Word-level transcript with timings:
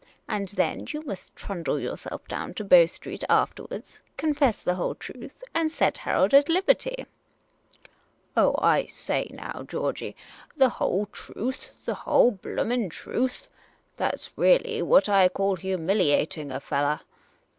And 0.27 0.47
then 0.47 0.87
you 0.89 1.03
must 1.03 1.35
trundle 1.35 1.79
yourself 1.79 2.27
down 2.27 2.55
to 2.55 2.63
Bow 2.63 2.87
Street 2.87 3.23
afterwards, 3.29 3.99
confess 4.17 4.63
the 4.63 4.73
whole 4.73 4.95
truth, 4.95 5.43
and 5.53 5.71
set 5.71 5.99
Harold 5.99 6.33
at 6.33 6.49
liberty. 6.49 7.05
''"Oh, 8.35 8.55
I 8.57 8.87
say 8.87 9.27
now, 9.31 9.63
Georgey! 9.67 10.15
The 10.57 10.69
whole 10.69 11.05
truth! 11.05 11.75
the 11.85 11.93
whole 12.09 12.31
blooming 12.31 12.89
truth! 12.89 13.47
That 13.97 14.19
's 14.19 14.33
really 14.35 14.81
what 14.81 15.07
I 15.07 15.29
call 15.29 15.55
humiliating 15.57 16.51
a 16.51 16.59
fellah 16.59 17.01